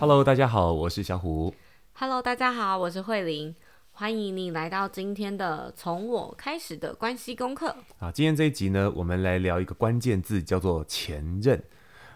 [0.00, 1.54] Hello，大家好，我是小虎。
[1.92, 3.54] Hello，大家好，我是慧玲。
[3.92, 7.76] 欢迎你来到今天的从我开始的关系功课。
[7.98, 11.62] 啊，今天这一集呢，我们来聊一个关键字，叫做前任。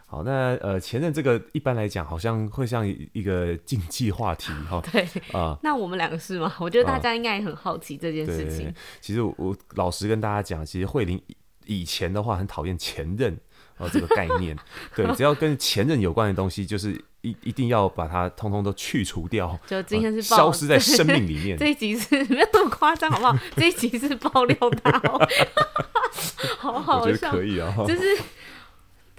[0.07, 4.81] 好，那呃，前任这个一般来讲，好像会像一个禁忌话题 哈。
[4.91, 5.03] 对
[5.35, 6.51] 啊，呃、那我们两个是吗？
[6.61, 8.69] 我觉得大家应该也很好奇这件事情。
[8.69, 11.21] 呃、其实我，我老实跟大家讲，其实慧玲
[11.67, 13.39] 以前的话很讨厌前任。
[13.79, 14.57] 哦，这个概念，
[14.95, 16.93] 对，只要跟前任有关的东西，就是
[17.23, 21.59] 一一定要把它通通都去除掉，就今天是消失在生命 里面。
[21.59, 23.37] 这一集是没有那么夸张，好不好？
[23.57, 25.29] 这一集是爆料他哦，
[26.59, 28.03] 好好笑，我觉得可以啊，就是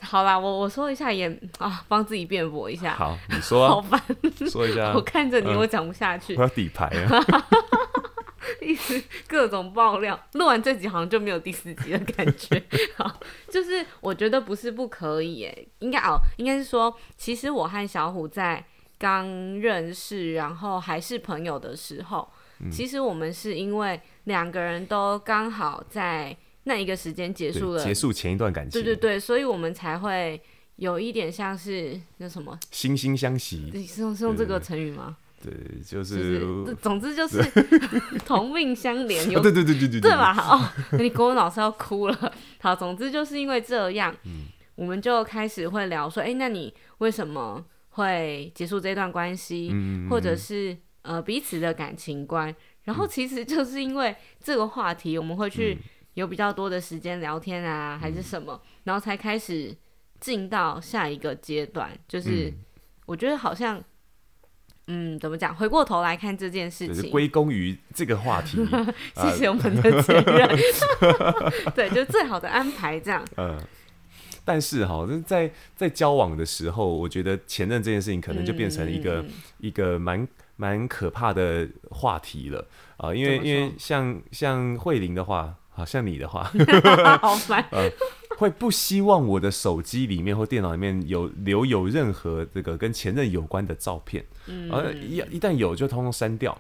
[0.02, 2.94] 好啦，我我说一下也啊，帮自己辩驳一下。
[2.94, 4.02] 好，你说，好烦，
[4.50, 4.94] 说一下。
[4.96, 6.36] 我看着你，我讲不下去。
[6.36, 7.26] 我要底牌啊。
[8.62, 12.62] 一直各种爆料，录完这集好像就没有第四集的感觉。
[12.98, 18.66] 好，就是我觉得不是不可以，哎，应该哦，应该是说，其实我和小虎在
[18.98, 19.28] 刚
[19.60, 22.28] 认识，然后还是朋友的时候，
[22.60, 30.42] 嗯、其实我们是因为两个人都刚好在那一个时间结束了，结束前一段感情，对对对，所以我们才会
[30.78, 35.18] 有一点像是那什么惺惺相惜，是用是用这个成语吗？
[35.44, 35.54] 对，
[35.86, 37.40] 就是，就是，总之就是
[38.26, 40.36] 同命相连， 有对对对对对，对吧？
[40.40, 42.34] 哦，你国文老师要哭了。
[42.60, 49.70] 好，总之就是因为这样，嗯，我们就开始会聊说，哎，那你为什么会结束这段关系？
[49.72, 52.54] 嗯，或者是呃彼此的感情观。
[52.86, 55.78] 然后其实就是因为这个话题，我们会去
[56.16, 59.76] 有比较多的时间聊天啊，还是什么，然后才开始
[60.20, 61.92] 进到下一个阶段。
[62.08, 62.52] 就是
[63.06, 63.84] 我觉得好像。
[64.88, 65.56] 嗯，怎么讲？
[65.56, 68.58] 回过头来看这件事情，归功于这个话题。
[69.16, 70.50] 谢谢我们的前任，
[71.74, 73.26] 对，就最好的安排这样。
[73.38, 73.60] 嗯，
[74.44, 82.60] 但是哈，在在交往的时候，我觉得前任这件事情可能就变成一个、嗯、一个蛮蛮可怕的话题了
[82.98, 86.52] 啊、呃，因为因为像像慧玲的话，好像你的话，
[87.22, 87.66] 好烦。
[87.72, 87.90] 呃
[88.38, 96.58] 会不希望我的手机里面或电脑里面有留有任何这个跟前任有关的照片，嗯，而一一旦有就通通删掉。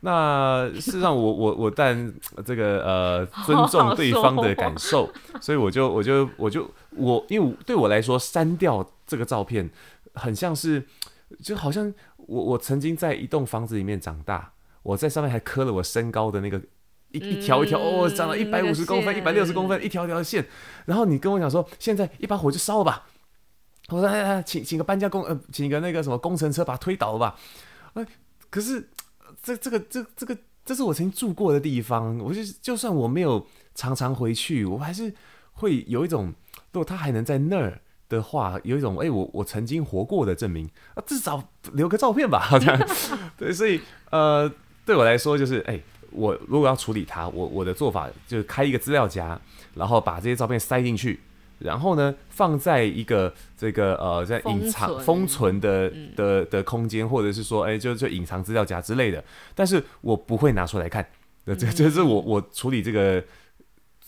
[0.00, 2.14] 那事实上我，我我我但
[2.44, 9.68] 这个呃尊重对方的感受，好 好所以我就我就我就我因为对我来说删掉这个照片，
[10.14, 10.84] 很像是
[11.42, 14.52] 就好像我我曾经在一栋房子里面长大，
[14.84, 16.62] 我在上面还刻了我身高的那个。
[17.10, 20.46] 一一条一条哦，长了一百五十公分，一百六十公分，一条条的线。
[20.84, 23.06] 然后你跟我讲说，现在一把火就烧了吧。
[23.88, 27.36] 我说哎哎，请请个搬家工呃，请一个那个什么工程车把它推倒了吧。
[27.94, 28.06] 哎，
[28.50, 28.90] 可是
[29.42, 30.36] 这这个这这个
[30.66, 35.14] 这是我曾经住过的地方，我就就算我没有常常回去，我还是
[35.52, 36.34] 会有一种，
[36.72, 37.80] 如果他还能在那儿
[38.10, 42.38] 的话，有一种哎我我曾经活过的证明啊，至少留个照片吧。
[42.38, 42.78] 好像
[43.38, 43.80] 对，所以
[44.10, 44.52] 呃
[44.84, 45.80] 对我来说就是哎。
[46.10, 49.38] 我如果要处理它，我我的做法就是开一个资料夹，
[49.74, 51.20] 然后把这些照片塞进去，
[51.58, 59.22] 然后呢放在一个这个呃在隐藏封存的的的空间，或者是说哎就就隐藏资料夹之类的，
[59.54, 61.06] 但是我不会拿出来看，
[61.44, 63.22] 这这是我我处理这个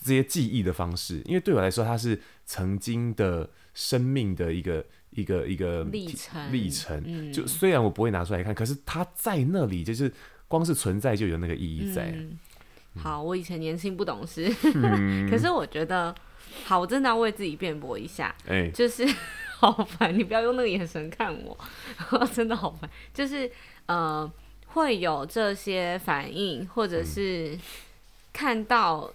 [0.02, 10.10] 这些记忆的方式，因为对我来说它是曾经的生命的一个一个一个历程历程，就虽然我不会拿出来看，可是它在那里就是。
[10.50, 12.12] 光是存在就有那个意义在。
[12.14, 12.36] 嗯。
[12.96, 16.12] 好，我以前年轻不懂事，嗯、 可是我觉得，
[16.64, 18.34] 好，我真的要为自己辩驳一下。
[18.48, 19.06] 哎、欸，就是
[19.60, 21.56] 好烦，你不要用那个眼神看我，
[22.34, 22.90] 真的好烦。
[23.14, 23.48] 就是
[23.86, 24.28] 呃，
[24.66, 27.56] 会有这些反应，或者是
[28.32, 29.08] 看到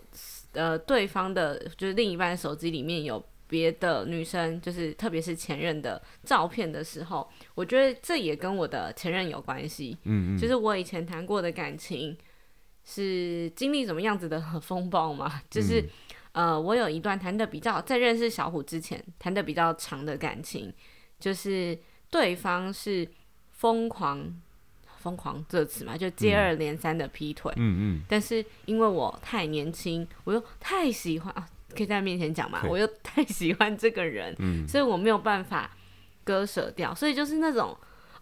[0.54, 3.22] 呃对方的，就是另一半手机里面有。
[3.48, 9.98] 别的女生，就是特别是前任的照片的时候，我觉得这也跟我的前任有关系。
[10.04, 12.18] 嗯嗯，就是我以前谈过的感情
[12.84, 15.42] 是经历什么样子的风暴嘛？
[15.50, 15.82] 就是、
[16.34, 20.74] 嗯、呃，我有一段谈的比较在认识小虎之前谈的比较长的感情，
[21.20, 21.78] 就是
[22.10, 23.08] 对方是
[23.52, 24.42] 疯狂
[24.98, 27.54] 疯狂这词嘛，就接二连三的劈腿。
[27.58, 31.48] 嗯嗯，但是因为我太年轻，我又太喜欢啊。
[31.76, 32.64] 可以在他面前讲嘛？
[32.68, 35.70] 我又太喜欢这个人，嗯、所以我没有办法
[36.24, 36.96] 割舍掉。
[36.96, 37.78] 所以就是那种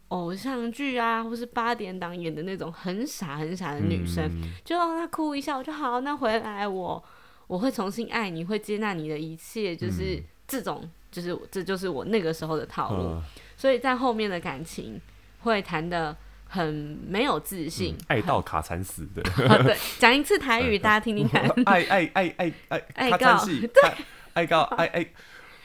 [0.09, 7.03] 偶像剧啊，或是八点档演的那种很傻很傻的女生，嗯、就让她哭一下，我就好，那回来我
[7.47, 13.03] 我会重新爱你，会接纳你的一切，就是这种，嗯、就是这就是我那个时候的套路。
[13.03, 13.21] 嗯、
[13.55, 14.99] 所以在后面的感情
[15.41, 16.17] 会谈的。
[16.53, 19.23] 很没有自信，爱到卡惨死的。
[19.63, 21.41] 对，讲一次台语，大家听听看。
[21.65, 23.91] 爱爱爱爱爱，爱告， 对，
[24.33, 25.03] 爱告爱爱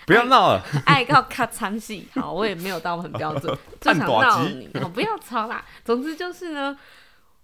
[0.06, 5.62] 不要闹了，爱告卡惨戏，好，我也没有到很标准， 就想闹你，我不要吵啦。
[5.85, 6.75] 总之就是呢，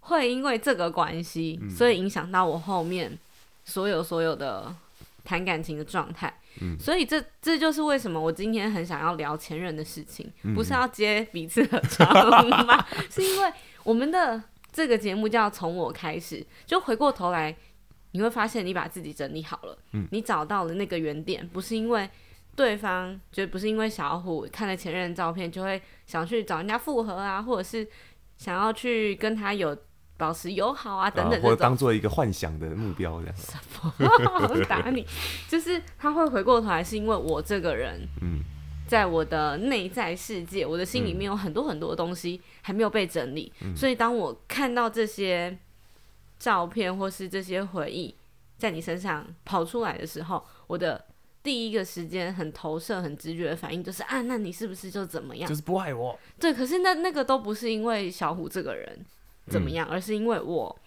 [0.00, 3.19] 会因为这个关系，嗯、所以影响到我后面
[3.67, 4.75] 所有所有的
[5.23, 6.32] 谈感情的状态。
[6.60, 12.04] 嗯、所以这这就是为什么我今天很想要聊前任的事情，嗯、不是要接彼此的茬
[12.64, 12.86] 吗？
[13.10, 13.52] 是因为
[13.82, 14.42] 我们的
[14.72, 17.56] 这个节目叫从我开始，就回过头来。
[18.16, 22.08] 你会发现，你把自己整理好了，嗯、你找到了那个原点，不是因为
[22.54, 27.84] 对方，就不是因为小虎看了前任照片就会想去找人家复合啊，或者是
[28.36, 29.76] 想要去跟他有
[30.16, 33.37] 保持友好啊等等，或者当做一个幻想的目标这样。
[33.37, 33.93] 什么？
[34.49, 35.06] 我打你！
[35.49, 38.08] 就是他会回过头来，是因为我这个人，
[38.88, 45.56] 在我的内在世界，我的心里面有很多很多的东西还没有被整理，嗯、所以当我看到这些。
[46.37, 48.14] 照片或是这些回忆
[48.58, 51.02] 在你身上跑出来的时候，我的
[51.43, 55.49] 第一个时间很投射、很直觉的反应就是啊，那你是不是就怎么样？
[55.49, 56.19] 就是不爱我。
[56.38, 59.06] 对，可是那那个都不是因为小虎这个人
[59.46, 60.79] 怎么样，嗯、而是因为我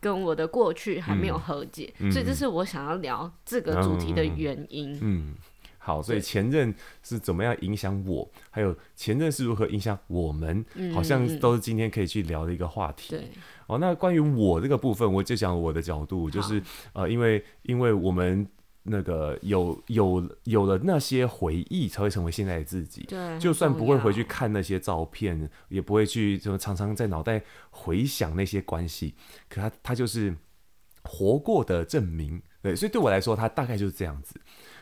[0.00, 4.92] 跟我的过去还没有和解，嗯、所以这是我想要聊这个主题的原因。
[4.94, 5.00] 嗯。
[5.02, 5.34] 嗯
[5.82, 13.08] 好，所以前任是怎么样影响我，还有前任是如何影响我们，嗯、好像都是今天可以去聊的一个话题。
[13.08, 13.30] 对
[13.66, 16.62] 哦，那关于我这个部分，我就讲我的角度，就是
[16.92, 18.46] 呃，因为因为我们
[18.82, 23.04] 那个有有有了那些回忆，才会成为现在的自己。
[23.08, 29.14] 对，就算不会回去看那些照片，也不会去就常常在脑袋回想那些关系，
[29.48, 30.34] 可他他就是
[31.02, 32.42] 活过的证明。
[32.62, 34.40] 对，所以对我来说，他大概就是这样子。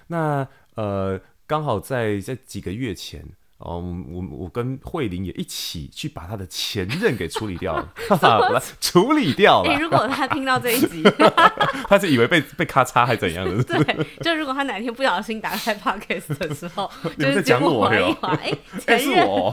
[0.09, 3.25] 那呃，刚好在在几个月前，
[3.59, 9.71] 哦，我我跟慧玲也一起去把他的前任给处理掉了，哈哈，把处理掉了。
[9.71, 11.03] 哎、欸，如果他听到这一集，
[11.89, 13.61] 他是以为被被咔嚓还怎样的？
[13.67, 16.89] 对，就如果他哪天不小心打开 podcast 的时候，
[17.19, 18.17] 就是在讲我哟？
[18.23, 19.53] 哎，前任，然后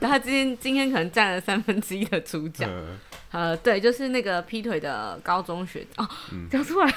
[0.00, 2.64] 他今天今天可能占了三分之一的主角。
[2.66, 2.98] 嗯、
[3.32, 6.08] 呃，对，就是那个劈腿的高中学哦，
[6.50, 6.94] 讲、嗯、出来。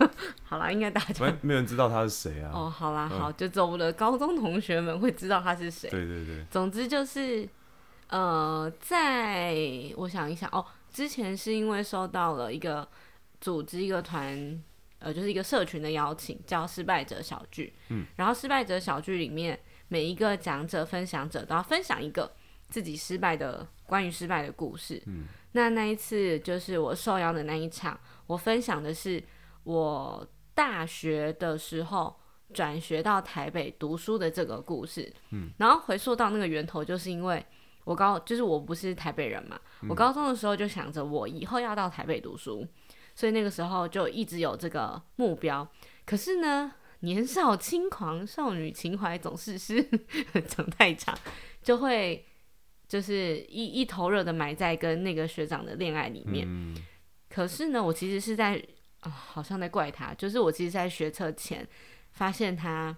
[0.44, 2.50] 好啦，应该大家没没有人知道他是谁啊？
[2.54, 5.90] 哦，好啦，好，就走的高中同学们会知道他是谁。
[5.90, 6.44] 对对对。
[6.50, 7.48] 总之就是，
[8.08, 9.54] 呃，在
[9.96, 12.86] 我想一想哦，之前是因为收到了一个
[13.40, 14.62] 组织一个团，
[15.00, 17.72] 呃，就是一个社群的邀请，叫失败者小聚。
[17.88, 18.06] 嗯。
[18.16, 19.58] 然后失败者小聚里面，
[19.88, 22.32] 每一个讲者、分享者都要分享一个
[22.68, 25.02] 自己失败的关于失败的故事。
[25.06, 25.26] 嗯。
[25.52, 29.22] 那那一次就是我受邀的那一场，我分享的是。
[29.70, 32.14] 我大学的时候
[32.52, 37.44] 转学到台北读书的这个故事，嗯，然后回溯到那个源头，就是因为
[37.84, 42.66] 我高就是我不是台北人嘛，嗯、我高中的时候就想着我以后要到台北读书，
[43.14, 45.66] 所以那个时候就一直有这个目标。
[46.04, 49.80] 可是呢，年少轻狂，少女情怀总是是
[50.48, 51.16] 讲太长，
[51.62, 52.26] 就会
[52.88, 56.44] 就是一一头热的埋在跟那个学长的恋爱里面。
[56.48, 56.76] 嗯、
[57.28, 58.60] 可是呢，我其实是在。
[59.00, 60.12] 啊、哦，好像在怪他。
[60.14, 61.66] 就是我其实，在学测前
[62.12, 62.96] 发现他，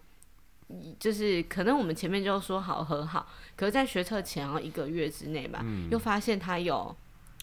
[0.98, 3.26] 就是可能我们前面就说好和好，
[3.56, 6.94] 可是，在学测前然后一个月之内吧，嗯、又发现他有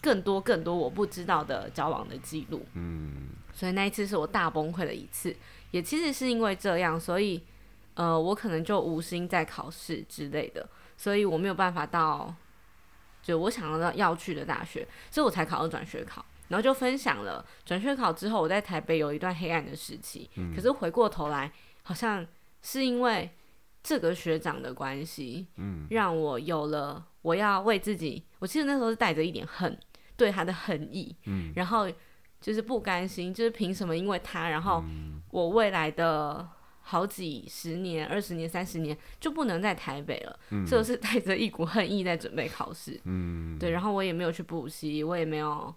[0.02, 2.66] 更多更多我不知道的交往的记录。
[2.74, 5.34] 嗯，所以那一次是我大崩溃的一次，
[5.70, 7.42] 也其实是因为这样，所以
[7.94, 12.34] 呃，我可能就无心在考试之类的，所以我没有办法到
[13.22, 16.24] 就我想要要去的大学，所以我才考到转学考。
[16.50, 20.28] 然后就分享了转学考之后，我在台北有一段黑暗的时期。
[20.34, 21.50] 嗯、可是回过头来，
[21.84, 22.26] 好像
[22.60, 23.30] 是因为
[23.84, 28.24] 这个学长的关系，嗯、让我有了我要为自己。
[28.40, 29.78] 我记得那时候是带着一点恨，
[30.16, 31.88] 对他的恨意，嗯、然后
[32.40, 34.82] 就是不甘心，就是凭什么因为他，然后
[35.30, 36.48] 我未来的
[36.80, 40.36] 好几十年、二十年、三十年就不能在台北了？
[40.50, 43.00] 嗯、所以我是带着一股恨意在准备考试。
[43.04, 45.72] 嗯、对，然后我也没有去补习，我也没有。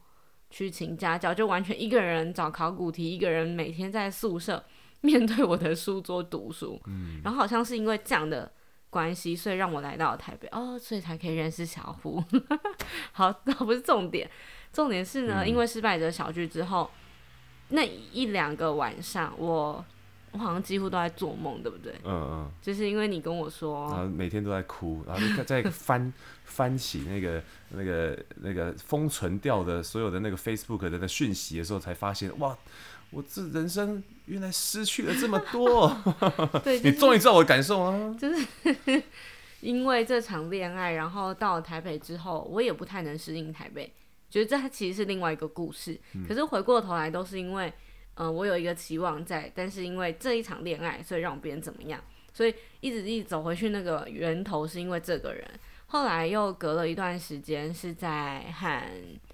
[0.54, 4.64] 去请家教，就完全一个人找考古题，一个人每天在宿舍
[5.02, 6.80] 面对我的书桌读书。
[6.86, 8.52] 嗯，然后好像是因为这样的
[8.92, 12.24] 关系，所以让我来到了台北哦，所以才可以认识小胡。
[13.14, 14.30] 好， 那不是重点，
[14.72, 16.88] 重点是呢，嗯、因为失败者小聚之后，
[17.70, 17.82] 那
[18.12, 19.84] 一两个晚上，我
[20.34, 21.96] 我好像几乎都在做梦，对不对？
[22.04, 26.14] 嗯嗯，就是因为你跟我说，然后每天都在哭，然后 在翻。
[26.54, 32.56] 翻起那个、那个、那个封存掉的所有的那个 Facebook 的那个讯息的时候，才发现哇，
[33.10, 35.98] 我这人生原来失去了这么多。
[36.64, 38.16] 对，就是、你终于知道我的感受啊！
[38.20, 38.48] 就是
[39.62, 43.92] 因为这场恋爱，然后到了台北之后，我也不太能适应台北，
[44.30, 46.00] 觉得这其实是另外一个故事。
[46.14, 47.68] 嗯、可是回过头来，都是因为，
[48.16, 52.00] 嗯、呃，我有一个期望在，但是因为这一场恋爱，所以让别人怎么样？
[52.32, 55.50] 所以一直一直走回去那个源头是因为这个人。
[55.94, 58.82] 后来又隔了一段时间，是在和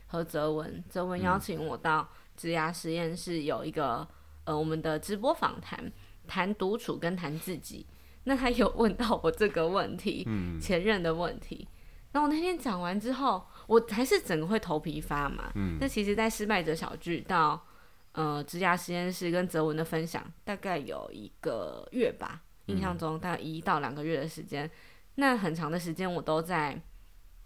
[0.08, 4.06] 和泽文泽文邀请我到职涯实验室有一个、
[4.44, 5.89] 嗯、呃我们的直播访谈，
[6.28, 7.88] 谈独处跟谈自己。
[8.25, 11.66] 那他有问到我这个问题，嗯、前任的问题。
[12.12, 15.50] 然后我那天讲完之后，我还是整个会头皮发麻。
[15.56, 17.66] 嗯、那其实，在失败者小聚到
[18.12, 24.70] 呃职涯实验室跟泽文的分享，大概有一个月吧，印象中大概一到两个月的时间。
[25.19, 26.81] 那很长的时间，我都在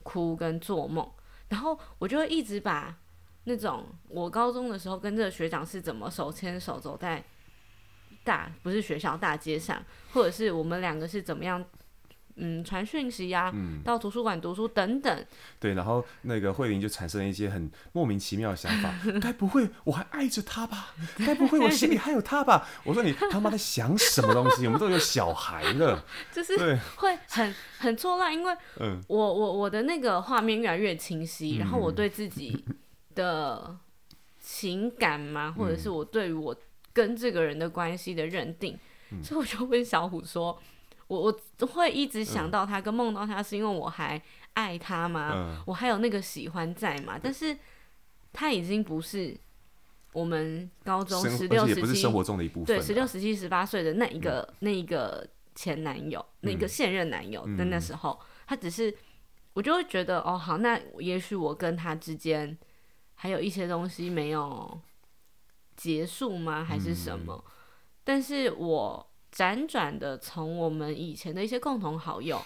[0.04, 1.12] 哭跟做梦，
[1.50, 2.96] 然后我就一直把
[3.46, 7.24] 那种我高中的时候跟这个学长是怎么手牵手走在
[8.24, 11.66] 大不是学校大街上，或者是我们两个是怎么样。
[12.36, 15.26] 嗯，传讯息呀、啊，嗯、到图书馆读书等等。
[15.60, 20.96] 对，然后那个慧玲就产生了一些很莫名其妙的想法， 该不会我还爱着他吧？
[21.20, 22.68] 该不会我心里还有他吧？
[22.84, 24.66] 我说你他妈在想什么东西？
[24.66, 28.58] 我们都有小孩了， 就是会很很错乱，因为
[29.08, 32.66] 我我我的那个画面越来越清晰，嗯、然后我对自己
[33.14, 33.78] 的
[34.40, 36.56] 情感嘛，嗯、或者是我对于我
[36.92, 38.78] 跟这个人的关系的认定，
[39.12, 40.60] 嗯、所以我就问小虎说。
[41.22, 44.22] 我我会一直想到他，跟梦到他，是因为我还
[44.54, 45.32] 爱他吗？
[45.34, 47.20] 嗯、我还有那个喜欢在吗？
[47.22, 47.58] 但是
[48.32, 49.36] 他已经不是
[50.12, 52.08] 我们高中十六、十七，
[52.66, 58.94] 对，十六、十七、十八岁的那一个、嗯、那一个前男友，嗯、那个现任男友的那时候，嗯、他只是
[59.54, 62.58] 我就会觉得哦，好，那也许我跟他之间
[63.16, 64.80] 还有一些东西没有
[65.76, 66.64] 结束吗？
[66.64, 67.44] 还是什么？
[67.46, 67.52] 嗯、
[68.04, 69.10] 但是我。
[69.34, 72.40] 辗转的从我们以前的一些共同好友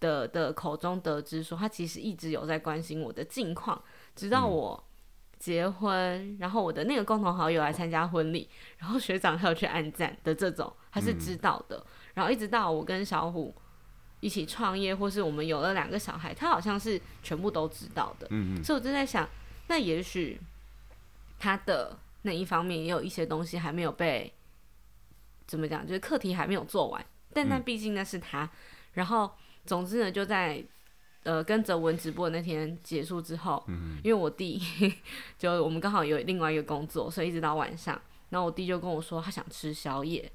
[0.00, 3.80] 的的口中得知，说他其实一直有在关心我的近况，
[4.14, 4.82] 直到我
[5.38, 11.84] 结婚，然后我的那个共同好友来参加婚礼，然后学长还有去按赞的这种，他是知道的。
[12.14, 13.54] 然后一直到我跟小虎
[14.20, 18.26] 一起创业，或是我们有了两个小孩，他好像是全部都知道的。
[18.64, 19.28] 所以我就在想，
[19.66, 20.40] 那也许
[21.38, 24.32] 他的那一方面也有一些东西还没有被。
[25.46, 25.86] 怎么讲？
[25.86, 28.44] 就是课题还没有做完，但那毕竟那是他。
[28.44, 28.50] 嗯、
[28.94, 29.30] 然后，
[29.64, 30.64] 总之呢，就在
[31.22, 34.60] 呃跟泽文直播的那天结束之后，嗯、因为我弟
[35.38, 38.00] 就我们刚好有另外一个工作，所以一直到晚上，
[38.30, 40.30] 然后我弟就跟我说他想吃宵夜。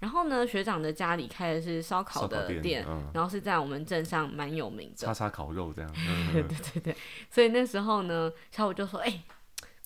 [0.00, 5.92] 然后呢，学长的家里开的是烧烤的店，店嗯、然后是在我们镇上蛮有名的，叉叉烤肉这样。
[6.32, 6.96] 对对对对，
[7.30, 9.22] 所以那时候呢，小五就说：“哎、欸。”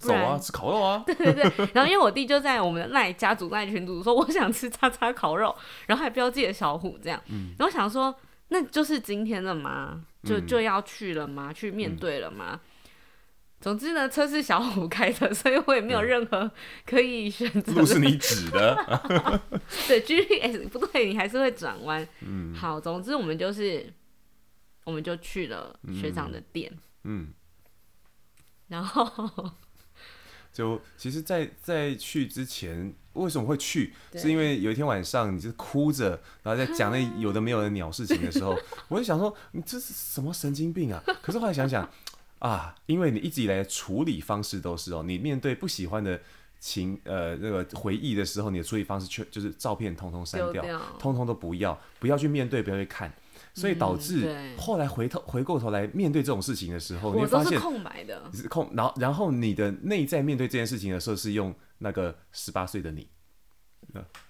[0.02, 1.02] 走啊，吃烤肉啊！
[1.06, 5.54] 对对对，然后因为我弟就在我们的赖家族赖群组说我想吃叉叉烤肉，
[5.86, 8.14] 然后还标记了小虎这样，嗯、然后想说
[8.48, 10.04] 那就是今天了吗？
[10.24, 11.52] 就就要去了吗？
[11.52, 12.52] 去面对了吗？
[12.52, 12.60] 嗯、
[13.60, 16.50] 总之呢，车是小虎开的，所以我也没有任何
[16.84, 17.72] 可以选择。
[17.72, 19.40] 路是你指的，
[19.88, 22.06] 对，GPS 不对， 你还是会转弯。
[22.20, 23.92] 嗯，好，总之我们就是，
[24.84, 26.70] 我们就去了学长的店。
[27.04, 27.34] 嗯，嗯
[28.68, 29.52] 然后。
[30.52, 33.92] 就其实在，在在去之前，为什么会去？
[34.14, 38.54] 是因为有一天晚上，你就哭着，然后在讲那有的没有的鸟事情的时候，
[38.88, 41.02] 我就想说，你这是什么神经病啊？
[41.22, 41.88] 可是后来想想，
[42.38, 46.20] 啊，因为你一直以来的处理方式都是哦，你面对不喜欢的
[46.60, 53.12] 情呃那个回忆的时候，你的处理方式却就是照片通通删掉，掉通通都不要，不要去面对，不要去看。
[53.54, 58.70] 所以导致后来回头回过头来面对这种事情的时候，你会发现空白的，是空。
[58.74, 63.08] 然后然后你的内在面对这件事情的时候，是用那个十八岁的你，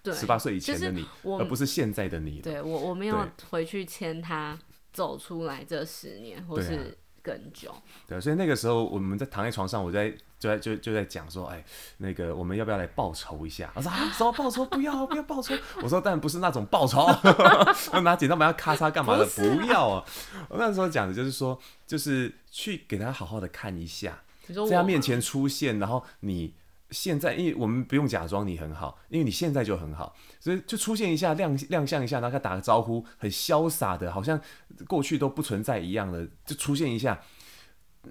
[0.03, 2.41] 对，十八岁以前的你，而不是现在的你。
[2.41, 4.59] 对我我没有回去牵他
[4.93, 6.99] 走出来这十年，或是。
[7.23, 7.73] 更久，
[8.09, 11.65] 对，所以那个时候我们在躺在床上，我在就在就就在讲说，哎，
[11.99, 13.71] 那个我们要不要来报仇一下？
[13.75, 14.67] 我说啊，什么报仇？
[14.67, 15.55] 不要不要报仇！
[15.83, 17.07] 我说，但不是那种报仇，
[18.03, 19.25] 拿剪刀把它咔嚓干嘛的？
[19.25, 20.05] 不，不要啊！
[20.49, 24.23] 我那时候讲的就是说，就是去给他好好的看一下，
[24.69, 26.55] 在他面前出现，然后你。
[26.93, 34.41] 现在，因为我们不用假装你很好，因为你现在就很好，所以就出现一下亮亮相一下，然后他打个招呼，很潇洒的，好像
[34.87, 37.21] 过去都不存在一样的，就出现一下，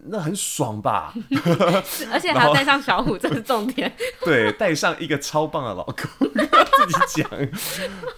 [0.05, 1.13] 那很爽吧？
[2.11, 3.91] 而且还要带上小虎，这是重点。
[4.25, 7.29] 对，带上一个超棒的老公，自己讲。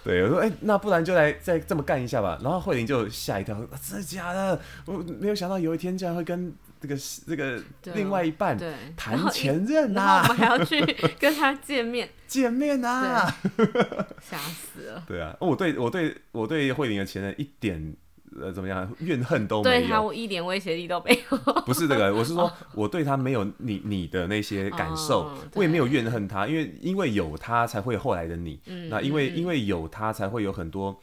[0.03, 2.39] 对，我说，哎、欸，那不然就来再这么干一下吧。
[2.41, 4.61] 然后慧玲就吓一跳，说真的假的？
[4.85, 6.55] 我没有想到有一天竟然会跟。
[6.83, 7.63] 这个这个
[7.95, 8.59] 另外一半
[8.97, 10.81] 谈前任啊，我们还要去
[11.17, 12.09] 跟他见面。
[12.27, 13.33] 见面啊，
[14.19, 15.03] 吓死了。
[15.07, 17.95] 对啊，我对我对我对慧玲的前任一点
[18.41, 21.37] 呃怎么样怨恨都没有，对他我一点威胁力都没有。
[21.61, 30.99] 不是这个，我是说我对他没有你你的那些感受，哦、我也没有怨恨他，因为因为有他才会有后来的你，嗯、那因为因为有他才会有很多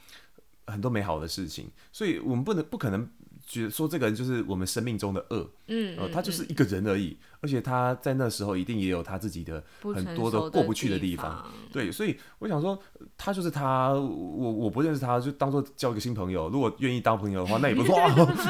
[0.67, 3.09] 很多美好的事情，所以我们不能不可能。
[3.51, 12.79] 觉得说这个人就是我们生命中的恶，嗯，呃，他就是一个人而已，而且他在那时候一定也有他自己的很多的过不去的地方，对，所以我想说，
[13.19, 17.97] 他就是他，我我不认识他，就当做交一个新朋友，如果愿意当朋友的话，那也不错，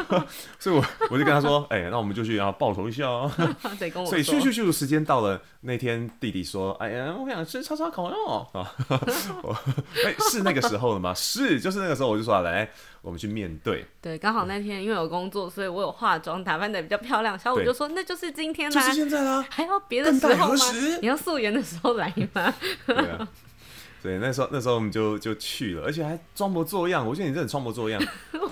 [0.60, 3.30] 所以我我就跟他说，哎，那我们就去然后报仇一下哦，
[4.06, 8.72] 所以咻咻咻，时间到了，那天弟弟说，哎呀，我想吃叉烧烤肉啊，
[10.06, 11.12] 哎，是那个时候了吗？
[11.14, 12.68] 是，就是那个时候，我就说来。
[13.02, 17.38] 我们去面对，对，刚好那天因为有工作，所以我有化妆，打扮得比较漂亮。
[17.38, 20.64] 小五就说：“那就是今天啦，就是现在啦，还要别的时候吗？
[21.00, 23.26] 你要素颜的时候来吗？”对啊，
[24.02, 27.06] 所以那时候那时候我们就就去了，而且还装模作样。
[27.06, 27.98] 我觉得你真的装模作样，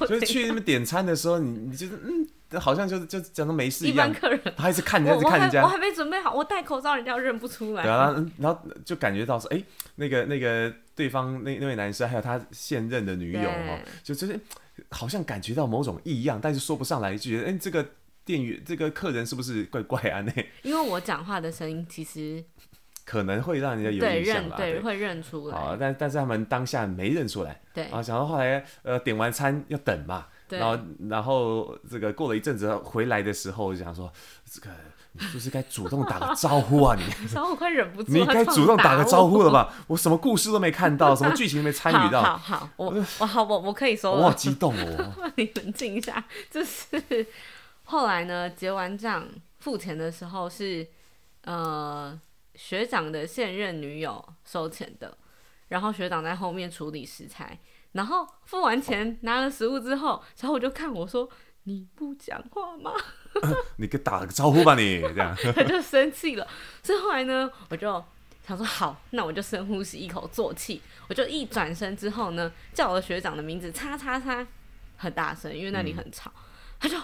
[0.08, 2.26] 就是去那边点餐的时候，你你就是嗯，
[2.58, 4.08] 好像就是就讲的没事一样。
[4.08, 7.82] 一般客人，他一直看人家，一直看人家，我还没准备好，我戴口罩，人家认不出来。
[7.82, 9.62] 对啊， 然后就感觉到说，哎，
[9.96, 14.38] 那个那个对方那那位男生还有他现任的女友哦，就就是。
[14.90, 17.84] 好像感觉到某种异样，但是说不上来，就觉得哎、欸，这个
[18.24, 20.20] 店员这个客人是不是怪怪啊？
[20.24, 22.42] 那因为我讲话的声音其实
[23.04, 25.58] 可能会让人家有印象吧，对，对，会认出来。
[25.58, 30.78] 好，但但是他们当下没认出来，对啊，想到后来呃点完餐要等嘛，对然后
[31.08, 34.12] 然后这个过了一阵子回来的时候，就想说
[34.44, 34.70] 这个。
[35.12, 36.94] 你是不是该主动打个招呼啊？
[36.94, 39.74] 你， 小虎快忍不住，你该主动打个招呼了吧？
[39.88, 42.22] 我什么故事都没看到， 什么剧情都没参与到。
[42.22, 45.14] 好好，我我好我我可以说，我好激动哦！
[45.36, 47.26] 你冷静一下，就是
[47.84, 49.26] 后来呢，结完账
[49.58, 50.86] 付钱的时候是
[51.44, 52.20] 呃
[52.54, 55.16] 学长的现任女友收钱的，
[55.68, 57.58] 然后学长在后面处理食材，
[57.92, 61.28] 然后付完钱拿了食物之后，然后我就看我说
[61.64, 62.92] ：“你不讲话吗？”
[63.76, 66.46] 你给打个招呼吧，你这样， 他就生气了。
[66.82, 68.04] 所以后来呢，我就
[68.46, 74.46] 想说好，那我就深呼吸一口坐气，我就一转身之后呢，叫我的学长的名字，叉叉叉，
[74.96, 76.30] 很大声，因为那里很吵。
[76.34, 76.42] 嗯、
[76.80, 76.96] 他就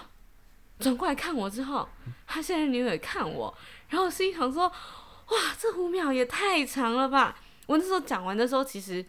[0.79, 1.87] 转过来看我之后，
[2.27, 3.55] 他现在女友也看我，
[3.89, 7.37] 然后我心想说，哇，这五秒也太长了吧！
[7.65, 9.05] 我那时候讲完的时候，其实。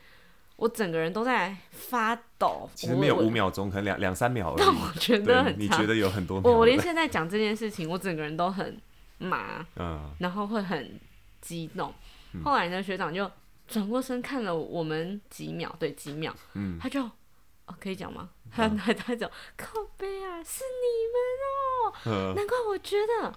[0.57, 4.57] 我整个人都在发抖，其实没有五秒钟，可能两两三秒而已。
[4.59, 6.41] 但我觉得很长，你觉得有很多？
[6.43, 8.81] 我我连现在讲这件事情，我整个人都很
[9.19, 10.99] 麻，嗯，然后会很
[11.43, 11.93] 激动。
[12.33, 13.31] 嗯、后来呢，学长就
[13.69, 18.31] 转过身看了我们几秒，对，几秒，嗯，他就哦，可以讲吗？
[18.51, 21.15] 他他他就靠背啊，是你们
[21.45, 23.31] 哦，嗯、难怪我觉得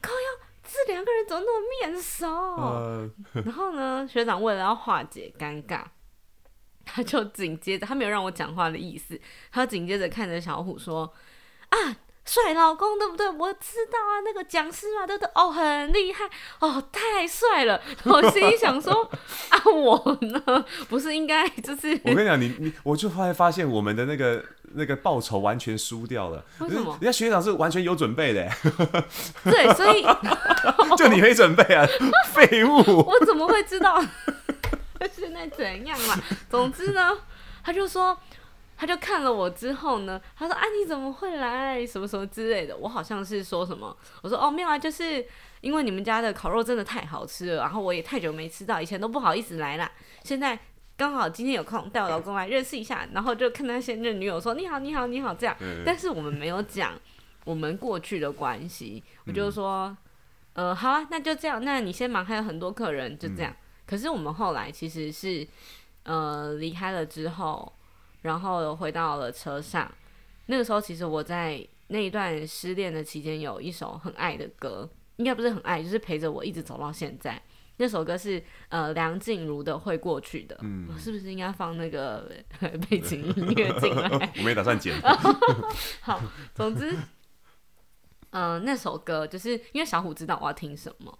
[0.00, 2.26] 靠腰这两个人怎么那么面熟？
[2.26, 3.12] 嗯、
[3.44, 5.84] 然后呢，学长为了要化解尴尬。
[6.84, 9.18] 他就紧接着，他没有让我讲话的意思。
[9.52, 11.12] 他紧接着看着小虎说
[11.70, 11.78] ：“啊，
[12.24, 13.28] 帅老公，对不对？
[13.28, 15.30] 我知道啊，那个讲师嘛，对不对？
[15.34, 16.24] 哦，很厉害，
[16.60, 19.10] 哦，太帅了。”我心里想说
[19.50, 24.44] ：“啊，我呢，不是应该就是 我跟你讲，你你，我就后来发现我们的那个
[24.74, 26.44] 那个报酬完全输掉了。
[26.60, 26.96] 为什么？
[27.00, 28.48] 人家学长是完全有准备的。
[29.44, 30.02] 对，所以
[30.96, 31.86] 就你没准备啊，
[32.32, 32.76] 废物！
[33.06, 34.02] 我怎么会知道？”
[35.08, 36.20] 现在怎样嘛？
[36.48, 37.16] 总之呢，
[37.62, 38.16] 他就说，
[38.76, 41.86] 他就看了我之后呢，他说：“啊，你怎么会来？
[41.86, 45.24] 什么什么之类的。”我好像是说什么，我说：“哦，没有啊，就是
[45.60, 49.90] 因为你们家的烤肉真的太好吃了，然后我也太久没吃到，以前都不好意思来啦。
[50.22, 50.58] 现在
[50.96, 55.56] 刚好今天有空，带我老公来认识一下，然后就看他现任女友说：‘你好，你好，你好’这样。
[55.84, 56.92] 但是我们没有讲
[57.44, 59.96] 我们过去的关系，我就说
[60.54, 63.54] ：‘呃，好啊，那就这样，那你先忙，还有很多客人，就这样。’
[63.86, 65.46] 可是我们后来其实是，
[66.04, 67.72] 呃，离开了之后，
[68.22, 69.90] 然后回到了车上。
[70.46, 77.40] 那个时候，其实我在那一段失恋的期间，有一首很爱的歌，应该不是很爱，就是陪着我一直走到现在。
[77.76, 82.30] 那首歌是呃梁静茹的《会过去的》，嗯，是不是应该放那个
[82.88, 84.32] 背景音乐进来？
[84.38, 84.94] 我没打算剪。
[86.00, 86.20] 好，
[86.54, 86.92] 总之，
[88.30, 91.18] 嗯、呃，那首歌就是因为小虎知道我要听什么。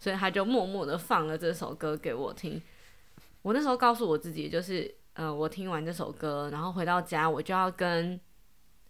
[0.00, 2.60] 所以他就默默的放了这首歌给我听。
[3.42, 8.18] 我那时候告诉我自己，就是呃，我听完这首歌，然后回到家，我就要跟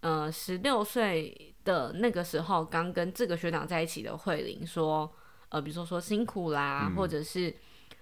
[0.01, 5.13] 呃十六岁的那个时候刚跟这个学长在一起的慧玲说，
[5.51, 7.55] 呃，比如说说辛苦啦，嗯、或者是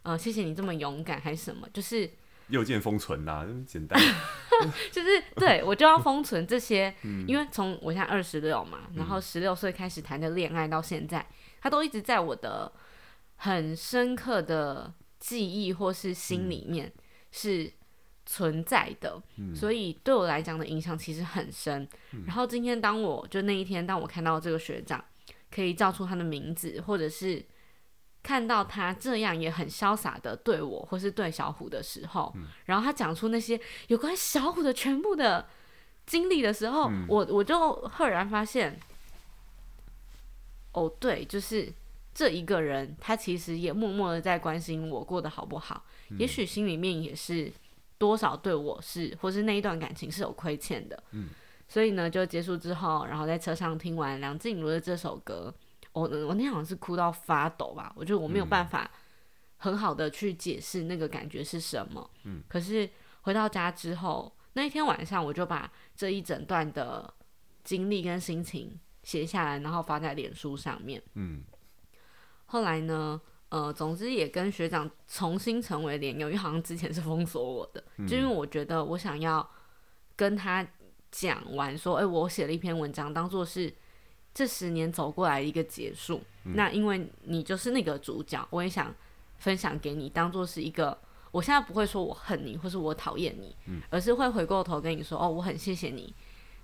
[0.03, 2.11] 呃谢谢你这么勇敢，还是什么，就是
[2.49, 4.01] 又见封存啦，这么简单，
[4.91, 11.27] 就是对我就要封存这些， 嗯、因为从我现在二十六嘛，然后十六岁开始谈的恋爱到现在，
[11.61, 12.73] 他都一直在我的。
[13.39, 16.93] 很深刻的记忆或是心里面
[17.33, 17.73] 是
[18.27, 21.89] 存在的，嗯、所以对我来讲的影响其实很深。
[22.13, 25.03] 嗯、然后今天当我就那一天，当我看到这个学长
[25.51, 27.45] 可以叫出他的名字，或者是
[28.23, 35.49] 看到他这样也很潇洒的对我，或是对小虎的时候，嗯、然后他讲出那些有关小虎的全部的
[36.05, 38.79] 经历的时候，嗯、我我就赫然发现，
[40.73, 41.73] 哦，对，就是
[42.19, 47.53] 这一个人，他其实也默默的在关心我过得好不好，嗯、也许心里面也是。
[48.01, 51.31] 多少对我是，或是那一段感情是有亏欠的，嗯，
[51.67, 55.53] 所以呢，就结束之后，然后在车上听完梁静茹的这首歌，
[55.91, 58.89] 我我那天好像是哭到发抖吧，我觉得我没有办法
[59.57, 62.89] 很好的去解释那个感觉是什么，嗯，可是
[63.23, 67.13] 回到家之后，那一天晚上我就把这一整段的
[67.65, 71.43] 经历跟心情写下来，然后发在脸书上面，嗯，
[72.51, 73.21] 后来呢？
[73.51, 79.49] 呃，总之也跟学长重新成为连友，因为好像之前是封锁我的，嗯、就因为我觉得我想要
[80.15, 80.67] 跟他
[81.11, 83.75] 讲完，说，哎、欸，我写了一篇文章，当做是
[84.35, 86.21] 这十年走过来的一个结束。
[86.45, 88.95] 嗯、那因为你就是那个主角，我也想
[89.39, 90.99] 分享给你，当做是一个，
[91.31, 96.15] 我现在不会说我恨你，或是我讨厌你，嗯、而是会回过头跟你说，哦，我很谢谢你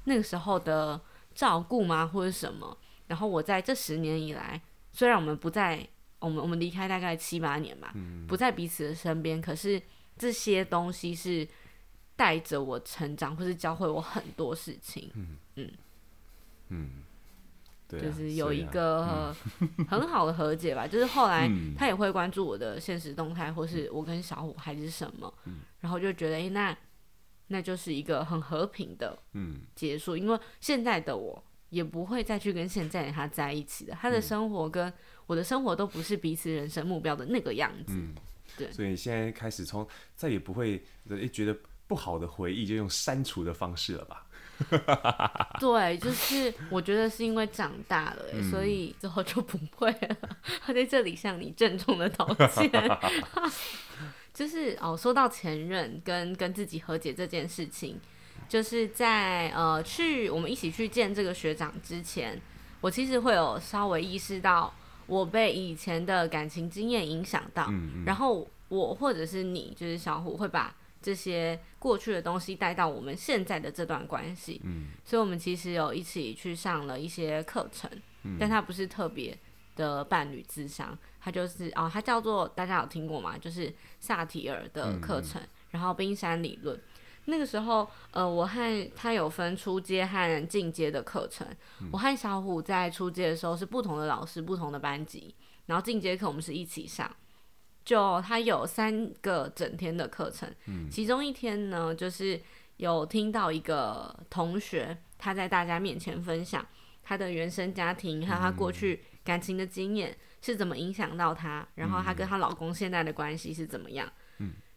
[0.04, 1.00] 那个时候的
[1.34, 2.76] 照顾吗，或者什么。
[3.06, 4.60] 然后我在这十年以来，
[4.94, 5.86] 虽然我们不在。
[6.20, 9.42] 我们我们离开大概七八年嘛，嗯、不在彼此的身边。
[9.42, 9.82] 可是
[10.16, 11.46] 这些东西是
[12.16, 15.10] 带着我成长，或是教会我很多事情。
[15.12, 15.70] 嗯嗯
[16.68, 16.90] 嗯，
[17.86, 19.36] 对、啊，就是有一个
[19.86, 20.86] 很好的和解吧。
[20.86, 26.78] 嗯、就是后来他也会关注我的现实动态，或是我跟小虎还是什么，嗯、然后就觉得，哎、欸，那
[27.48, 29.18] 那就是一个很和平的
[29.74, 30.16] 结束。
[30.16, 34.92] 嗯、因为现在的我也不会再去跟现在的他在一起的，他的生活跟。
[35.26, 38.14] 我的生活都不是彼此人生目标的那个样子，嗯，
[38.58, 41.56] 对，所以现在开始从再也不会诶觉得
[41.86, 44.26] 不好的回忆就用删除的方式了吧？
[45.58, 50.16] 对，就是我觉得是因为长大了，嗯、所以之后就不会了。
[50.60, 52.70] 他在这里向你郑重的道歉。
[54.34, 57.98] 就是哦，说到前任跟跟自己和解这件事情，
[58.48, 62.40] 就是在呃去我们一起去见这个学长之前，
[62.80, 64.72] 我其实会有稍微意识到。
[65.06, 74.62] 我被以前的感情经验影响到，嗯嗯、然后我或者是你，就是小虎，会把这些过去的东西带到我们现在的这段关系。
[74.64, 77.90] 嗯、所以我们其实有一起去上了一些课程，
[78.22, 79.38] 嗯、但它不是特别
[79.76, 83.36] 的伴侣智商，它就是哦，它叫做大家有听过吗？
[83.36, 83.70] 就是
[84.00, 86.80] 萨提尔的课程，嗯、然后冰山理论。
[87.26, 91.46] 那个时候，呃，我和他有分初阶和进阶的课程。
[91.80, 95.34] 嗯、我和小虎在初阶的时候是不同的老师、不同的班级，
[95.66, 97.10] 然后进阶课我们是一起上。
[97.84, 102.40] 就他有三个整天的课程，嗯、其中一天呢，就是
[102.76, 106.66] 有听到一个同学他在大家面前分享
[107.02, 114.06] 他的原生家庭和他过去感情的经验是怎么影响到他，嗯、然后他跟他老公现在的关系是怎么样。
[114.06, 114.12] 嗯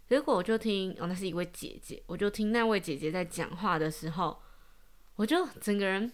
[0.08, 4.42] 结果我就听，哦，那是一位姐姐，我就听那位姐姐在讲话的时候，
[5.18, 6.10] 我就整个人，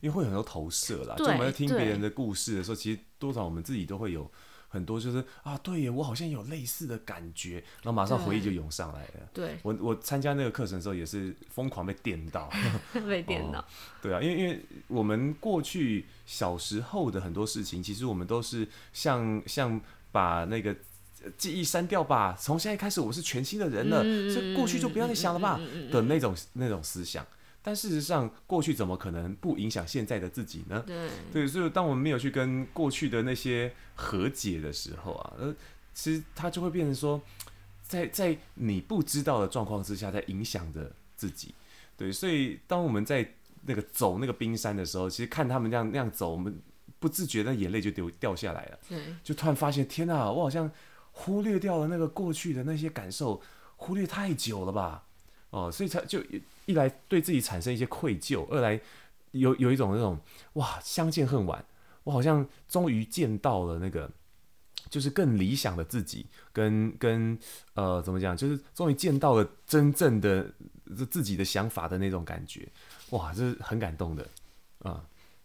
[0.00, 4.30] 因为会有很多投射啦，对就我们在听别人的故事的时候，其实多少我们自己都会有
[4.68, 9.28] 很多，就是啊，对耶，我好像有类似的感觉，然后马上回忆就涌上来了。
[9.34, 12.50] 对，我我参加那个课程的时候也是疯狂被电到，
[13.06, 13.64] 被电到、哦。
[14.00, 19.78] 对啊，因为因为我们过去小时候的很多事情，其实我们都是像像
[20.10, 20.74] 把那个。
[21.36, 27.26] 记忆删掉吧，从现在开始我是全新的人了，这、嗯、过去就不要再想了吧的那种那种思想。
[27.64, 30.82] 但事实上，过去怎么可能不影响现在的自己呢？
[30.84, 35.54] 对，对，所以当我们没有去跟过去的那些和解的时候啊，呃，
[35.94, 37.22] 其实它就会变成说，
[37.84, 41.54] 在在你不知道的状况之下，在影响着自己。
[41.96, 46.60] 对，所以当我们在那个走那个冰山的时候，其实看他们那样那样走，我们
[46.98, 48.78] 不自觉的眼泪就掉掉下来了。
[48.88, 50.68] 对，就突然发现，天哪，我好像。
[51.12, 53.40] 忽略掉了那个过去的那些感受，
[53.76, 55.04] 忽略太久了吧？
[55.50, 56.18] 哦，所以才就
[56.64, 58.80] 一来对自己产生一些愧疚，二来
[59.32, 60.18] 有有一种那种
[60.54, 61.62] 哇，相见恨晚，
[62.04, 64.10] 我好像终于见到了那个
[64.88, 67.38] 就是更理想的自己，跟跟
[67.74, 70.50] 呃怎么讲，就是终于见到了真正的
[71.10, 72.66] 自己的想法的那种感觉，
[73.10, 74.26] 哇，这是很感动的
[74.78, 75.04] 啊。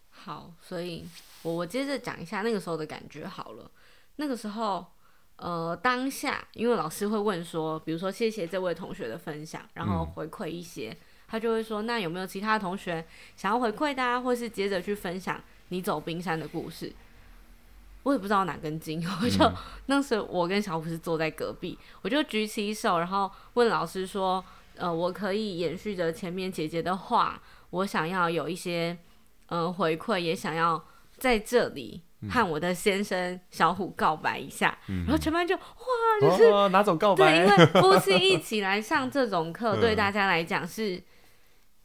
[0.10, 1.06] 好，所以
[1.42, 3.70] 我我接着讲一下那个时候的感觉好了，
[4.16, 4.86] 那个时候。
[5.38, 10.98] 呃，当下因为老师会问说，比如说谢谢这位同学的分享，然后回馈一些，嗯、
[11.28, 16.92] 他就会说，那有没有其他同学想要回馈的啊，或是接着去分享你走冰山的故事？
[18.04, 19.54] 我也不知道哪根筋， 我就、嗯、
[19.88, 24.44] 那时候我跟小虎是坐在隔壁，我就举起手，然后问老师说
[24.78, 28.98] ：“呃，我可以延续着前面姐姐的话，我想要有一些
[29.48, 30.84] 嗯、呃、回馈，也想要
[31.18, 34.78] 在这里和我的先生小虎告白一下。
[34.90, 35.62] 嗯”然后全班就哇，
[36.22, 37.46] 就是、哦、哪种告白？
[37.46, 41.02] 对，因为夫妻一起来上这种课，对大家来讲是。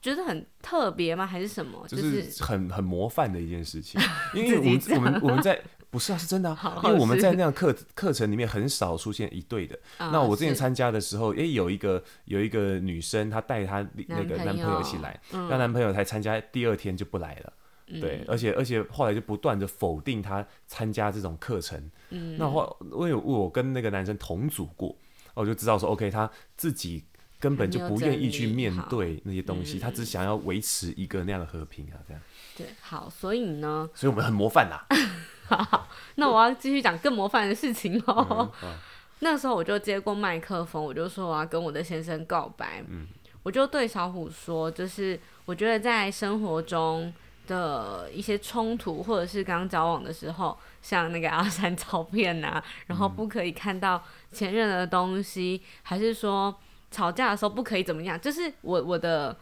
[0.00, 1.24] 觉得很特别吗？
[1.24, 1.86] 还是什么？
[1.86, 4.00] 就是很很模范的一件事情。
[4.34, 6.76] 因为我们我们我们在不是啊，是真的啊。
[6.82, 9.78] 因为我们在那样课课程里面很少出现一对的。
[10.00, 17.52] 那我之前参加的时候，诶，有一个有一个女生，她带她那个男朋友一起来，那男朋友才参加第二天就不来了。
[18.00, 21.90] 对，而且而且后来就不断的否定他参加这种课程。
[22.10, 24.94] 嗯那后我有我跟那个男生同组过，
[25.34, 27.04] 我就知道说，OK，他自己。
[27.42, 32.22] 根本就不愿意去面对那些东西，他只想要维持一个那样的和平啊，这样。
[32.56, 34.78] 对，好，所以呢， 所以我们很模范呐。
[35.50, 38.48] 好，那我要继续讲更模范的事情哦。
[39.18, 42.80] 那时候我就接过麦克风，我就说我要跟我的先生告白。
[42.88, 43.08] 嗯，
[43.42, 47.12] 我就对小虎说，就是我觉得在生活中
[47.46, 56.54] 的一些冲突，或者是刚交往的时候，像那个阿三照片呐， 然后不可以看到前任的东西，还是说。
[56.94, 59.34] 吵架的时候不可以怎么样，就是我我的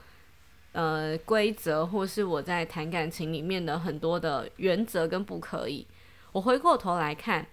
[0.70, 5.84] 呃规则，或是我在谈感情里面的很多的原则跟不可以。
[6.30, 7.44] 我回过头来看，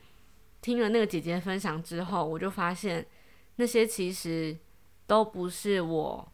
[0.61, 3.03] 听了那个姐姐分享之后，我就发现
[3.55, 4.55] 那些其实
[5.07, 6.31] 都不是我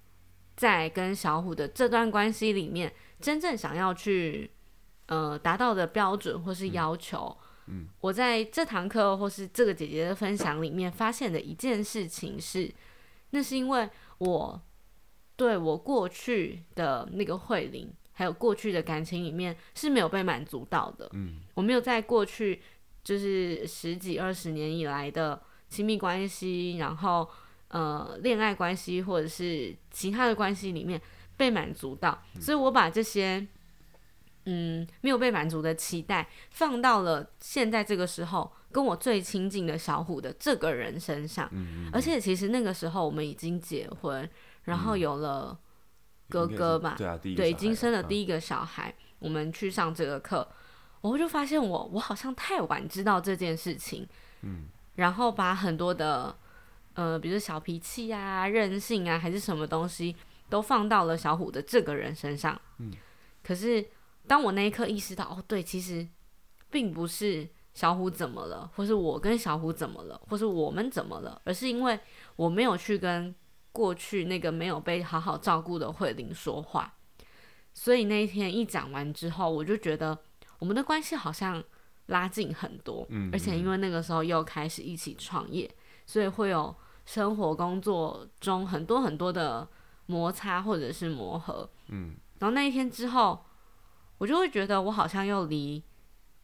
[0.58, 2.92] 在跟小虎的这段关系里面
[3.24, 4.52] 真正想要去
[5.06, 7.36] 呃达到的标准或是要求。
[7.68, 12.70] 嗯，我在这堂课或是这个姐姐的分享里面发现的一件事情是。
[13.36, 14.62] 那是因为我
[15.36, 21.10] 对我过去的那个慧玲，还有过去的感情里面是没有被满足到的。
[21.14, 22.62] 嗯，我没有在过去
[23.04, 27.28] 就是十几二十年以来的亲密关系，然后
[27.70, 31.02] 呃恋爱关系或者是其他的关系里面
[31.44, 33.46] 被满足到，所以我把这些
[34.46, 38.50] 嗯没有被满足的期待放到了现在这个时候。
[38.74, 44.28] 跟我最亲近的小虎的这个人身上，嗯嗯，而且其实那个时候我们已经结婚，
[44.64, 45.56] 然后有了
[46.28, 48.90] 哥哥嘛，对啊，对，已经生了第一个小孩。
[48.90, 50.48] 啊、我们去上这个课，
[51.02, 54.08] 我就发现我我好像太晚知道这件事情，
[54.42, 56.36] 嗯，然后把很多的
[56.96, 60.16] 呃，比如小脾气啊、任性啊，还是什么东西，
[60.54, 62.92] 都放到了小虎的这个人身上，嗯。
[63.42, 63.84] 可是
[64.28, 66.08] 当我那一刻意识到，哦，对，其实
[66.70, 67.50] 并不是。
[67.74, 68.70] 小虎怎么了？
[68.76, 70.22] 或是我跟小虎怎么了？
[70.30, 71.42] 或是我们怎么了？
[71.44, 72.00] 而是因为
[72.36, 73.34] 我没有去跟
[73.72, 76.94] 过去那个没有被好好照顾的慧玲说话，
[77.74, 80.16] 所以那一天一讲完之后，我就觉得
[80.60, 81.64] 我们的关系好像
[82.06, 83.08] 拉近很多。
[83.10, 85.68] 嗯，而且因为那个时候又开始一起创业，
[86.06, 86.76] 所以会有
[87.08, 89.68] 生活工作中很多很多的
[90.06, 91.70] 摩擦或者是磨合。
[91.88, 93.46] 嗯，然后那一天之后，
[94.18, 95.84] 我就会觉得我好像又离。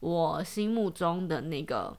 [0.02, 1.98] 我心目中的那个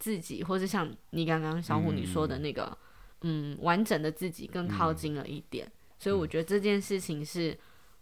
[0.00, 2.76] 自己，或是像你刚刚小虎你说的那个，
[3.20, 7.56] 嗯，嗯，完整的自己更靠近了一点，嗯，所以我觉得这件事情是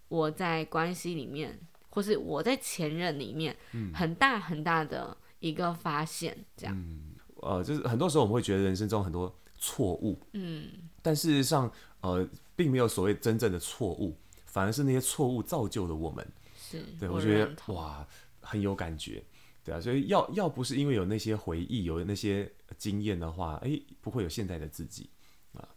[0.08, 3.54] 我在关系里面，或是我在前任里面，
[3.92, 6.34] 很大很大的一个发现。
[6.56, 10.70] 这样，嗯，呃，就是很多时候我们会觉得人生中很多错误，嗯，
[11.02, 12.26] 但事实上，呃，
[12.56, 14.16] 并没有所谓真正的错误，
[14.46, 16.26] 反而是那些错误造就了我们。
[16.58, 18.04] 是，对，我觉得哇。
[18.48, 19.20] 很有感觉，
[19.64, 25.10] 对啊，所以要要不是因为有那些回忆，有那些经验的话，诶，不会有现在的自己
[25.52, 25.68] 啊。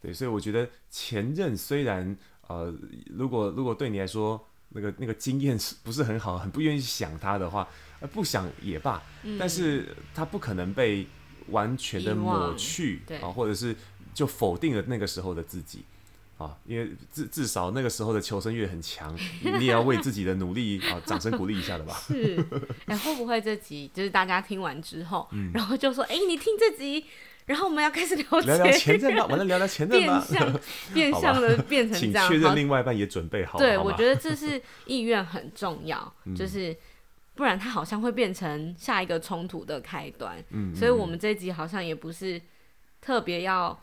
[0.00, 2.74] 对，所以我觉得前任虽然呃，
[3.06, 7.68] 如果如果对你来说那个那个经验是不是很好，很不愿意想他的话，
[8.00, 11.06] 呃，不想也罢，嗯，但是他不可能被
[11.50, 13.76] 完全的抹去啊，或者是
[14.12, 15.84] 就否定了那个时候的自己。
[16.38, 21.92] 啊，因为至至少那个时候的求生欲很强，你也要为自己的努力啊掌声鼓励一下的吧。
[22.06, 22.38] 是，
[22.86, 27.04] 哎、欸，会不会这集就是大家听完之后，嗯、然后就说，哎、欸，你听这集，
[27.46, 30.24] 然后我们要开始聊聊聊前任吧，我们来聊聊前任吧。
[30.28, 30.60] 变相
[30.94, 33.58] 变相的变成这样，请确认另外一半也准备好。
[33.58, 36.76] 对，好我觉得这是意愿很重要， 就是
[37.34, 40.40] 不然他好像会变成下一个冲突的开端。
[40.50, 42.40] 嗯，所以我们这集好像也不是
[43.00, 43.76] 特别要。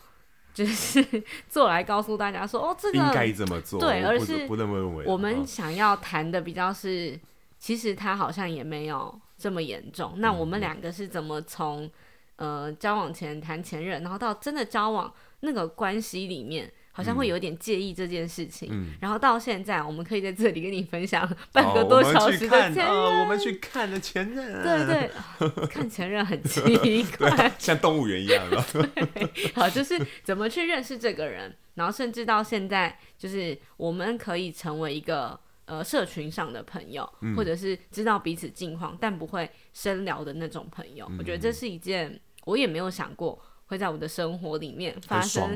[0.56, 1.06] 就是
[1.50, 5.06] 做来告诉大家说，哦，这个应该这么做，对，而是不那么认为。
[5.06, 7.20] 我们想要谈的比较是，
[7.60, 10.14] 其实他好像也没有这么严重。
[10.16, 11.92] 那我们两个是怎么从
[12.38, 18.70] 呃交往前谈前任，然后到真的交往那个关系里面，好像会有点介意这件事情。
[18.72, 22.88] 嗯、然后到现在，我们可以在这里跟你分享半个多小时的前任。
[22.88, 24.64] 哦、我们去看的前任。
[24.64, 29.52] 对对， 看前任很奇怪， 像动物园一样 对。
[29.54, 41.06] 好，就是怎么去认识这个人，然后甚至到现在，就是我们可以成为一个呃社群上的朋友，嗯、或者是知道彼此近况，但不会深聊的那种朋友。
[41.10, 43.44] 嗯、我觉得这是一件我也没有想过。
[43.68, 45.56] 会在我的生活里面发生，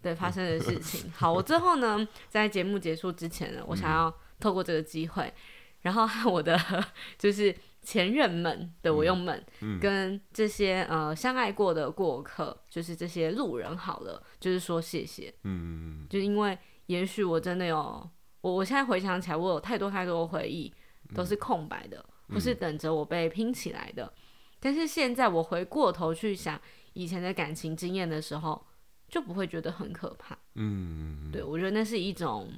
[0.00, 1.10] 对发生的事情。
[1.10, 5.34] 好，我最后呢，在节目结束之前呢，我想要透过这个机会，嗯、
[5.80, 6.56] 然后和我的
[7.18, 7.52] 就是
[7.82, 15.34] 前任们的我用们，嗯、跟这些呃相爱过的过客，就是这些路人，好了，就是说谢谢。
[15.42, 18.08] 嗯，就因为也许我真的有，
[18.40, 20.72] 我我现在回想起来，我有太多太多的回忆
[21.12, 24.12] 都是空白的，不、嗯、是等着我被拼起来的。
[24.60, 26.60] 但是现在我回过头去想。
[26.94, 28.66] 以前的感情经验的时候，
[29.08, 30.36] 就不会觉得很可怕。
[30.54, 32.52] 嗯，对，我觉得那是一种，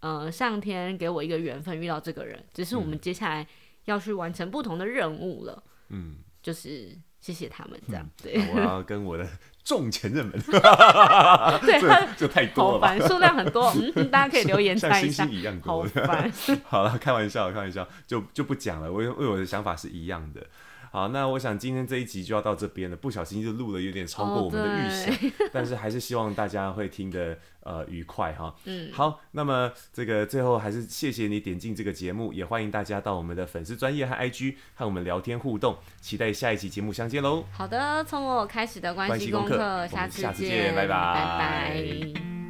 [0.00, 3.46] 呃，上天给我一个缘分遇到这个人，只是我们接下来
[3.84, 5.62] 要去完成不同的任务了。
[5.88, 8.08] 嗯，就是谢谢他们这样。
[8.22, 9.28] 对，我要 跟我的
[9.64, 11.80] 众前任们，对，
[12.16, 15.24] 这太多了吧，数量很多，嗯，大家可以留言猜一下。
[15.24, 15.86] 像星星一样多。
[16.64, 18.92] 好了， 开玩笑，开玩笑，就就不讲了。
[18.92, 20.46] 我因为我的想法是一样的。
[20.92, 28.54] 好，那我想今天这一集就要到这边了，不小心就录了有点超过我们的预想， 哦、但是还是希望大家会听得呃愉快哈。
[28.66, 37.42] 嗯，好，那么这个最后还是谢谢你点进这个节目，也欢迎大家到我们的粉丝专业和 IG 和我们聊天互动，期待下一期节目相见喽。
[37.52, 42.41] 好的，从我开始的关系功课，下次见，下次见，拜拜，拜拜。